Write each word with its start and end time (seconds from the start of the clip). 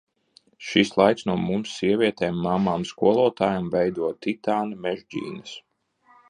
Šis 0.67 0.91
laiks 1.01 1.27
no 1.31 1.35
mums, 1.41 1.73
sievietēm, 1.81 2.39
mammām, 2.47 2.87
skolotājām, 2.93 3.69
veido 3.77 4.11
titāna 4.27 4.81
mežģīnes. 4.89 5.55